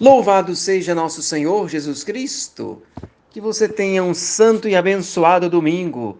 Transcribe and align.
Louvado 0.00 0.56
seja 0.56 0.94
nosso 0.94 1.22
Senhor 1.22 1.68
Jesus 1.68 2.02
Cristo. 2.02 2.80
Que 3.28 3.38
você 3.38 3.68
tenha 3.68 4.02
um 4.02 4.14
santo 4.14 4.66
e 4.66 4.74
abençoado 4.74 5.50
domingo. 5.50 6.16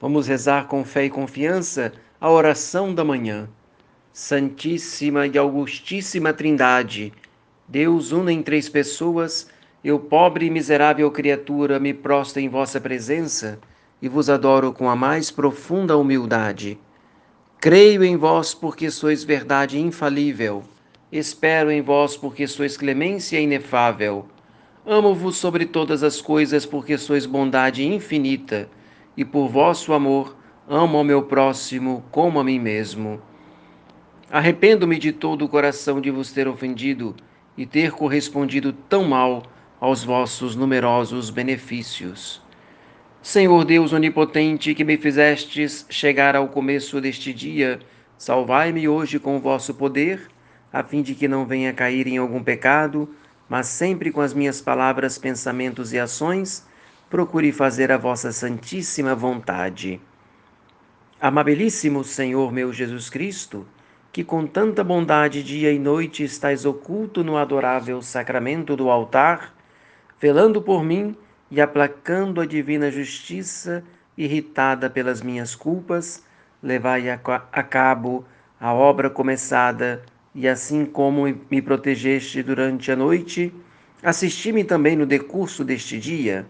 Vamos 0.00 0.28
rezar 0.28 0.68
com 0.68 0.84
fé 0.84 1.06
e 1.06 1.10
confiança 1.10 1.92
a 2.20 2.30
oração 2.30 2.94
da 2.94 3.02
manhã. 3.04 3.48
Santíssima 4.12 5.26
e 5.26 5.36
Augustíssima 5.36 6.32
Trindade, 6.32 7.12
Deus 7.66 8.12
una 8.12 8.32
em 8.32 8.40
três 8.40 8.68
pessoas, 8.68 9.48
eu, 9.82 9.98
pobre 9.98 10.46
e 10.46 10.50
miserável 10.50 11.10
criatura, 11.10 11.80
me 11.80 11.92
prostro 11.92 12.40
em 12.40 12.48
vossa 12.48 12.80
presença 12.80 13.58
e 14.00 14.08
vos 14.08 14.30
adoro 14.30 14.72
com 14.72 14.88
a 14.88 14.94
mais 14.94 15.32
profunda 15.32 15.96
humildade. 15.96 16.78
Creio 17.60 18.04
em 18.04 18.16
vós 18.16 18.54
porque 18.54 18.92
sois 18.92 19.24
verdade 19.24 19.76
infalível 19.80 20.62
Espero 21.16 21.70
em 21.70 21.80
vós, 21.80 22.16
porque 22.16 22.44
sois 22.44 22.76
clemência 22.76 23.38
inefável. 23.38 24.26
Amo-vos 24.84 25.36
sobre 25.36 25.64
todas 25.64 26.02
as 26.02 26.20
coisas, 26.20 26.66
porque 26.66 26.98
sois 26.98 27.24
bondade 27.24 27.86
infinita, 27.86 28.68
e 29.16 29.24
por 29.24 29.46
vosso 29.46 29.92
amor 29.92 30.36
amo 30.68 30.98
ao 30.98 31.04
meu 31.04 31.22
próximo 31.22 32.02
como 32.10 32.40
a 32.40 32.42
mim 32.42 32.58
mesmo. 32.58 33.22
Arrependo-me 34.28 34.98
de 34.98 35.12
todo 35.12 35.44
o 35.44 35.48
coração 35.48 36.00
de 36.00 36.10
vos 36.10 36.32
ter 36.32 36.48
ofendido 36.48 37.14
e 37.56 37.64
ter 37.64 37.92
correspondido 37.92 38.72
tão 38.72 39.04
mal 39.04 39.44
aos 39.78 40.02
vossos 40.02 40.56
numerosos 40.56 41.30
benefícios. 41.30 42.42
Senhor 43.22 43.64
Deus 43.64 43.92
onipotente, 43.92 44.74
que 44.74 44.82
me 44.82 44.96
fizestes 44.96 45.86
chegar 45.88 46.34
ao 46.34 46.48
começo 46.48 47.00
deste 47.00 47.32
dia, 47.32 47.78
salvai-me 48.18 48.88
hoje 48.88 49.20
com 49.20 49.36
o 49.36 49.40
vosso 49.40 49.74
poder 49.74 50.33
a 50.74 50.82
fim 50.82 51.02
de 51.02 51.14
que 51.14 51.28
não 51.28 51.46
venha 51.46 51.72
cair 51.72 52.08
em 52.08 52.18
algum 52.18 52.42
pecado, 52.42 53.08
mas 53.48 53.68
sempre 53.68 54.10
com 54.10 54.20
as 54.20 54.34
minhas 54.34 54.60
palavras, 54.60 55.16
pensamentos 55.16 55.92
e 55.92 56.00
ações, 56.00 56.66
procure 57.08 57.52
fazer 57.52 57.92
a 57.92 57.96
vossa 57.96 58.32
santíssima 58.32 59.14
vontade. 59.14 60.00
Amabilíssimo 61.20 62.02
Senhor 62.02 62.52
meu 62.52 62.72
Jesus 62.72 63.08
Cristo, 63.08 63.64
que 64.10 64.24
com 64.24 64.48
tanta 64.48 64.82
bondade 64.82 65.44
dia 65.44 65.70
e 65.70 65.78
noite 65.78 66.24
estais 66.24 66.64
oculto 66.64 67.22
no 67.22 67.36
adorável 67.36 68.02
sacramento 68.02 68.74
do 68.74 68.90
altar, 68.90 69.54
velando 70.20 70.60
por 70.60 70.82
mim 70.82 71.16
e 71.52 71.60
aplacando 71.60 72.40
a 72.40 72.46
divina 72.46 72.90
justiça, 72.90 73.84
irritada 74.18 74.90
pelas 74.90 75.22
minhas 75.22 75.54
culpas, 75.54 76.24
levai 76.60 77.08
a 77.08 77.62
cabo 77.62 78.24
a 78.60 78.72
obra 78.72 79.08
começada 79.08 80.02
e 80.34 80.48
assim 80.48 80.84
como 80.84 81.24
me 81.50 81.62
protegeste 81.62 82.42
durante 82.42 82.90
a 82.90 82.96
noite, 82.96 83.54
assisti-me 84.02 84.64
também 84.64 84.96
no 84.96 85.06
decurso 85.06 85.64
deste 85.64 85.98
dia. 85.98 86.44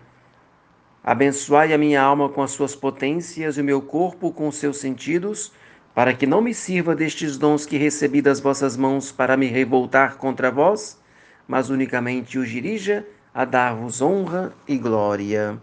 Abençoai 1.02 1.74
a 1.74 1.78
minha 1.78 2.00
alma 2.00 2.30
com 2.30 2.42
as 2.42 2.52
suas 2.52 2.74
potências 2.74 3.58
e 3.58 3.60
o 3.60 3.64
meu 3.64 3.82
corpo 3.82 4.32
com 4.32 4.48
os 4.48 4.56
seus 4.56 4.78
sentidos, 4.78 5.52
para 5.94 6.14
que 6.14 6.26
não 6.26 6.40
me 6.40 6.54
sirva 6.54 6.96
destes 6.96 7.36
dons 7.36 7.66
que 7.66 7.76
recebi 7.76 8.22
das 8.22 8.40
vossas 8.40 8.76
mãos 8.76 9.12
para 9.12 9.36
me 9.36 9.46
revoltar 9.46 10.16
contra 10.16 10.50
vós, 10.50 10.98
mas 11.46 11.68
unicamente 11.68 12.38
os 12.38 12.48
dirija 12.48 13.06
a 13.34 13.44
dar-vos 13.44 14.00
honra 14.00 14.54
e 14.66 14.78
glória. 14.78 15.60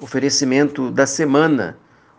Oferecimento 0.00 0.90
da 0.90 1.06
semana. 1.06 1.76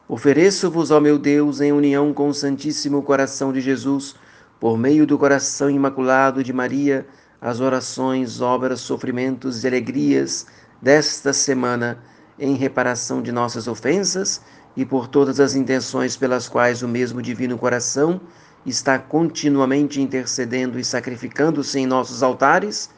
Ofereço-vos, 0.07 0.91
ó 0.91 0.99
meu 0.99 1.17
Deus, 1.17 1.61
em 1.61 1.71
união 1.71 2.13
com 2.13 2.29
o 2.29 2.33
Santíssimo 2.33 3.01
Coração 3.01 3.51
de 3.51 3.59
Jesus, 3.59 4.15
por 4.59 4.77
meio 4.77 5.07
do 5.07 5.17
coração 5.17 5.69
imaculado 5.69 6.43
de 6.43 6.51
Maria, 6.51 7.07
as 7.41 7.61
orações, 7.61 8.41
obras, 8.41 8.81
sofrimentos 8.81 9.63
e 9.63 9.67
alegrias 9.67 10.45
desta 10.81 11.31
semana 11.31 11.99
em 12.37 12.55
reparação 12.55 13.21
de 13.21 13.31
nossas 13.31 13.67
ofensas 13.67 14.41
e 14.75 14.85
por 14.85 15.07
todas 15.07 15.39
as 15.39 15.55
intenções 15.55 16.17
pelas 16.17 16.47
quais 16.47 16.81
o 16.81 16.87
mesmo 16.87 17.21
Divino 17.21 17.57
Coração 17.57 18.19
está 18.65 18.99
continuamente 18.99 20.01
intercedendo 20.01 20.77
e 20.77 20.83
sacrificando-se 20.83 21.79
em 21.79 21.85
nossos 21.85 22.21
altares, 22.21 22.89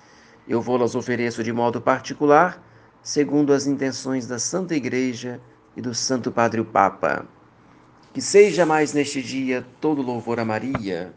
eu 0.48 0.62
vou-las 0.62 0.96
ofereço 0.96 1.44
de 1.44 1.54
modo 1.54 1.80
particular, 1.80 2.62
segundo 3.04 3.54
as 3.54 3.68
intenções 3.68 4.28
da 4.28 4.40
Santa 4.40 4.76
Igreja 4.76 5.40
e 5.78 5.82
do 5.82 5.94
Santo 5.94 6.32
Padre 6.32 6.60
o 6.60 6.66
Papa. 6.66 7.26
Que 8.14 8.22
seja 8.22 8.66
mais 8.66 8.94
neste 8.94 9.22
dia 9.22 9.66
todo 9.80 10.02
louvor 10.02 10.40
a 10.40 10.46
Maria. 10.46 11.14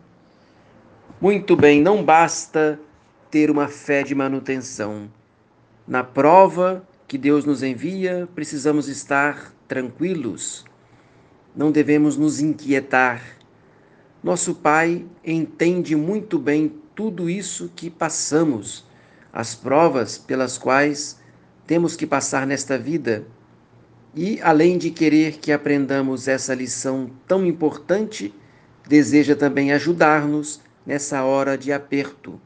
Muito 1.20 1.56
bem, 1.56 1.80
não 1.80 2.02
basta 2.02 2.78
ter 3.30 3.50
uma 3.50 3.68
fé 3.68 4.02
de 4.02 4.14
manutenção. 4.14 5.08
Na 5.86 6.02
prova 6.02 6.86
que 7.06 7.16
Deus 7.16 7.44
nos 7.44 7.62
envia, 7.62 8.28
precisamos 8.34 8.88
estar 8.88 9.54
tranquilos. 9.68 10.64
Não 11.54 11.70
devemos 11.70 12.16
nos 12.16 12.40
inquietar. 12.40 13.22
Nosso 14.22 14.56
Pai 14.56 15.06
entende 15.24 15.94
muito 15.94 16.36
bem 16.36 16.74
tudo 16.96 17.30
isso 17.30 17.70
que 17.76 17.88
passamos, 17.88 18.84
as 19.32 19.54
provas 19.54 20.18
pelas 20.18 20.58
quais 20.58 21.20
temos 21.64 21.94
que 21.94 22.06
passar 22.06 22.44
nesta 22.44 22.76
vida. 22.76 23.24
E, 24.14 24.40
além 24.42 24.76
de 24.76 24.90
querer 24.90 25.38
que 25.38 25.52
aprendamos 25.52 26.26
essa 26.26 26.54
lição 26.54 27.10
tão 27.26 27.46
importante, 27.46 28.34
deseja 28.86 29.36
também 29.36 29.72
ajudar-nos 29.72 30.63
nessa 30.84 31.24
hora 31.24 31.56
de 31.56 31.72
aperto. 31.72 32.40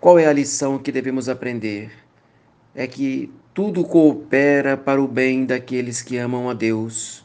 Qual 0.00 0.18
é 0.18 0.26
a 0.26 0.32
lição 0.32 0.78
que 0.78 0.92
devemos 0.92 1.28
aprender? 1.28 1.90
É 2.74 2.86
que 2.86 3.32
tudo 3.52 3.84
coopera 3.84 4.76
para 4.76 5.02
o 5.02 5.08
bem 5.08 5.46
daqueles 5.46 6.02
que 6.02 6.16
amam 6.18 6.50
a 6.50 6.54
Deus. 6.54 7.24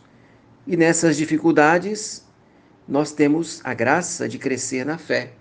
E 0.66 0.78
nessas 0.78 1.18
dificuldades, 1.18 2.26
nós 2.88 3.12
temos 3.12 3.60
a 3.64 3.74
graça 3.74 4.30
de 4.30 4.38
crescer 4.38 4.86
na 4.86 4.98
fé. 4.98 5.34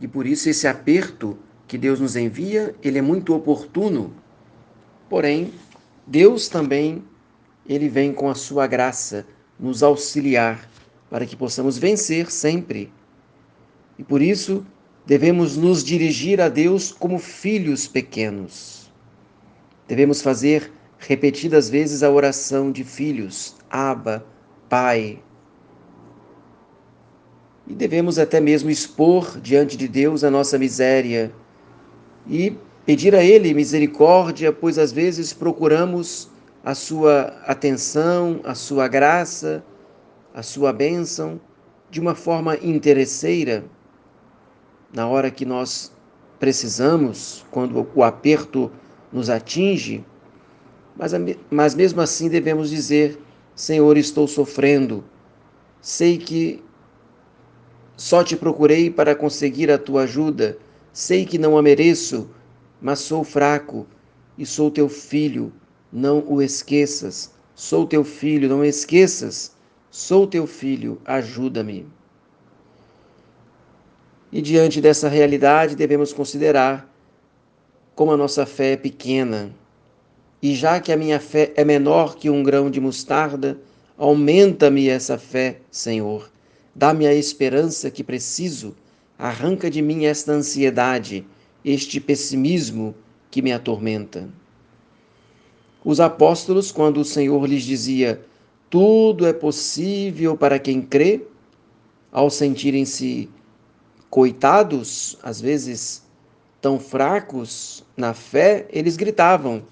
E 0.00 0.08
por 0.08 0.26
isso 0.26 0.48
esse 0.48 0.66
aperto 0.66 1.38
que 1.66 1.78
Deus 1.78 2.00
nos 2.00 2.16
envia, 2.16 2.74
ele 2.82 2.98
é 2.98 3.02
muito 3.02 3.34
oportuno. 3.34 4.14
Porém, 5.08 5.52
Deus 6.06 6.48
também, 6.48 7.04
ele 7.66 7.88
vem 7.88 8.12
com 8.12 8.28
a 8.28 8.34
sua 8.34 8.66
graça 8.66 9.26
nos 9.58 9.82
auxiliar 9.82 10.68
para 11.14 11.26
que 11.26 11.36
possamos 11.36 11.78
vencer 11.78 12.28
sempre. 12.28 12.92
E 13.96 14.02
por 14.02 14.20
isso, 14.20 14.66
devemos 15.06 15.56
nos 15.56 15.84
dirigir 15.84 16.40
a 16.40 16.48
Deus 16.48 16.90
como 16.90 17.20
filhos 17.20 17.86
pequenos. 17.86 18.92
Devemos 19.86 20.20
fazer 20.20 20.72
repetidas 20.98 21.70
vezes 21.70 22.02
a 22.02 22.10
oração 22.10 22.72
de 22.72 22.82
filhos, 22.82 23.54
Abba, 23.70 24.26
Pai. 24.68 25.22
E 27.68 27.74
devemos 27.74 28.18
até 28.18 28.40
mesmo 28.40 28.68
expor 28.68 29.38
diante 29.40 29.76
de 29.76 29.86
Deus 29.86 30.24
a 30.24 30.30
nossa 30.32 30.58
miséria 30.58 31.32
e 32.28 32.58
pedir 32.84 33.14
a 33.14 33.22
Ele 33.22 33.54
misericórdia, 33.54 34.52
pois 34.52 34.78
às 34.78 34.90
vezes 34.90 35.32
procuramos 35.32 36.28
a 36.64 36.74
sua 36.74 37.40
atenção, 37.46 38.40
a 38.42 38.56
sua 38.56 38.88
graça, 38.88 39.62
a 40.34 40.42
sua 40.42 40.72
bênção 40.72 41.40
de 41.88 42.00
uma 42.00 42.16
forma 42.16 42.56
interesseira, 42.56 43.64
na 44.92 45.06
hora 45.06 45.30
que 45.30 45.44
nós 45.44 45.92
precisamos, 46.40 47.46
quando 47.52 47.86
o 47.94 48.02
aperto 48.02 48.70
nos 49.12 49.30
atinge, 49.30 50.04
mas, 50.96 51.12
mas 51.48 51.74
mesmo 51.76 52.00
assim 52.00 52.28
devemos 52.28 52.68
dizer: 52.68 53.16
Senhor, 53.54 53.96
estou 53.96 54.26
sofrendo, 54.26 55.04
sei 55.80 56.18
que 56.18 56.60
só 57.96 58.24
te 58.24 58.36
procurei 58.36 58.90
para 58.90 59.14
conseguir 59.14 59.70
a 59.70 59.78
tua 59.78 60.02
ajuda, 60.02 60.58
sei 60.92 61.24
que 61.24 61.38
não 61.38 61.56
a 61.56 61.62
mereço, 61.62 62.28
mas 62.82 62.98
sou 62.98 63.22
fraco 63.22 63.86
e 64.36 64.44
sou 64.44 64.68
teu 64.68 64.88
filho, 64.88 65.52
não 65.92 66.24
o 66.26 66.42
esqueças. 66.42 67.32
Sou 67.56 67.86
teu 67.86 68.02
filho, 68.02 68.48
não 68.48 68.64
esqueças 68.64 69.54
Sou 69.96 70.26
teu 70.26 70.44
filho, 70.44 71.00
ajuda-me. 71.04 71.86
E 74.32 74.42
diante 74.42 74.80
dessa 74.80 75.08
realidade, 75.08 75.76
devemos 75.76 76.12
considerar 76.12 76.92
como 77.94 78.10
a 78.10 78.16
nossa 78.16 78.44
fé 78.44 78.72
é 78.72 78.76
pequena. 78.76 79.54
E 80.42 80.52
já 80.56 80.80
que 80.80 80.90
a 80.90 80.96
minha 80.96 81.20
fé 81.20 81.52
é 81.54 81.64
menor 81.64 82.16
que 82.16 82.28
um 82.28 82.42
grão 82.42 82.68
de 82.68 82.80
mostarda, 82.80 83.56
aumenta-me 83.96 84.88
essa 84.88 85.16
fé, 85.16 85.60
Senhor. 85.70 86.28
Dá-me 86.74 87.06
a 87.06 87.14
esperança 87.14 87.88
que 87.88 88.02
preciso. 88.02 88.74
Arranca 89.16 89.70
de 89.70 89.80
mim 89.80 90.06
esta 90.06 90.32
ansiedade, 90.32 91.24
este 91.64 92.00
pessimismo 92.00 92.96
que 93.30 93.40
me 93.40 93.52
atormenta. 93.52 94.28
Os 95.84 96.00
apóstolos, 96.00 96.72
quando 96.72 96.98
o 96.98 97.04
Senhor 97.04 97.46
lhes 97.46 97.62
dizia: 97.62 98.20
tudo 98.74 99.24
é 99.24 99.32
possível 99.32 100.36
para 100.36 100.58
quem 100.58 100.82
crê, 100.82 101.24
ao 102.10 102.28
sentirem-se 102.28 103.30
coitados, 104.10 105.16
às 105.22 105.40
vezes 105.40 106.02
tão 106.60 106.80
fracos 106.80 107.84
na 107.96 108.12
fé, 108.14 108.66
eles 108.72 108.96
gritavam: 108.96 109.62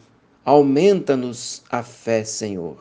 Aumenta-nos 0.45 1.65
a 1.69 1.83
fé, 1.83 2.23
Senhor. 2.23 2.77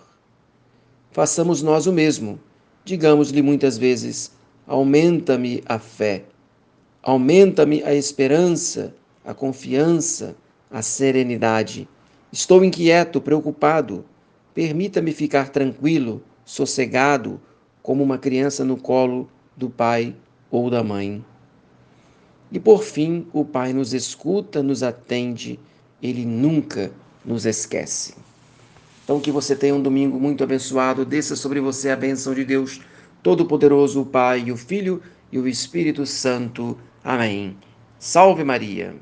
Façamos 1.11 1.63
nós 1.63 1.87
o 1.87 1.91
mesmo. 1.91 2.39
Digamos-lhe 2.85 3.41
muitas 3.41 3.75
vezes: 3.75 4.31
Aumenta-me 4.67 5.63
a 5.65 5.79
fé. 5.79 6.25
Aumenta-me 7.01 7.81
a 7.81 7.95
esperança, 7.95 8.93
a 9.25 9.33
confiança, 9.33 10.35
a 10.69 10.83
serenidade. 10.83 11.89
Estou 12.31 12.63
inquieto, 12.63 13.19
preocupado. 13.19 14.05
Permita-me 14.53 15.11
ficar 15.11 15.49
tranquilo, 15.49 16.23
sossegado, 16.45 17.39
como 17.81 18.03
uma 18.03 18.17
criança 18.17 18.63
no 18.63 18.77
colo 18.77 19.29
do 19.55 19.69
pai 19.69 20.15
ou 20.49 20.69
da 20.69 20.83
mãe. 20.83 21.23
E 22.51 22.59
por 22.59 22.83
fim, 22.83 23.25
o 23.31 23.45
Pai 23.45 23.71
nos 23.71 23.93
escuta, 23.93 24.61
nos 24.61 24.83
atende, 24.83 25.57
ele 26.03 26.25
nunca 26.25 26.91
nos 27.25 27.45
esquece. 27.45 28.13
Então, 29.03 29.21
que 29.21 29.31
você 29.31 29.55
tenha 29.55 29.73
um 29.73 29.81
domingo 29.81 30.19
muito 30.19 30.43
abençoado, 30.43 31.05
desça 31.05 31.35
sobre 31.35 31.61
você 31.61 31.89
a 31.89 31.95
bênção 31.95 32.33
de 32.33 32.43
Deus 32.43 32.81
Todo-Poderoso, 33.23 34.01
o 34.01 34.05
Pai, 34.05 34.51
o 34.51 34.57
Filho 34.57 35.01
e 35.31 35.39
o 35.39 35.47
Espírito 35.47 36.05
Santo. 36.05 36.77
Amém. 37.03 37.55
Salve 37.97 38.43
Maria. 38.43 38.95